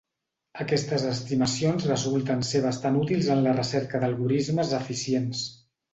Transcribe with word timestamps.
Aquestes 0.63 1.03
estimacions 1.09 1.85
resulten 1.89 2.41
ser 2.53 2.61
bastant 2.65 2.97
útils 3.03 3.29
en 3.35 3.45
la 3.49 3.55
recerca 3.59 4.03
d'algorismes 4.05 4.73
eficients. 4.79 5.45